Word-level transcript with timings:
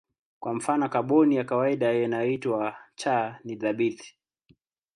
Kwa 0.39 0.53
mfano 0.53 0.89
kaboni 0.89 1.35
ya 1.35 1.43
kawaida 1.43 1.93
inayoitwa 1.93 2.75
C 2.95 3.33
ni 3.43 3.55
thabiti. 3.55 4.17